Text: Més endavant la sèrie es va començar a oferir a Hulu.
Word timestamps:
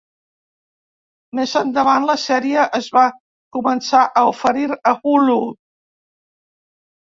Més 1.39 1.53
endavant 1.61 2.07
la 2.11 2.15
sèrie 2.23 2.65
es 2.81 2.89
va 2.97 3.05
començar 3.61 4.03
a 4.09 4.27
oferir 4.33 4.69
a 4.95 4.99
Hulu. 5.15 5.41